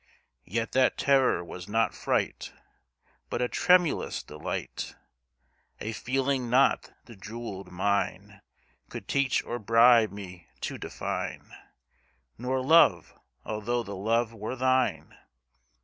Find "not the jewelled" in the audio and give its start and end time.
6.49-7.71